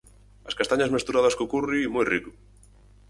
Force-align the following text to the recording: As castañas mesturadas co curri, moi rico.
As 0.49 0.57
castañas 0.59 0.93
mesturadas 0.95 1.37
co 1.37 1.49
curri, 1.51 1.81
moi 1.95 2.05
rico. 2.13 2.31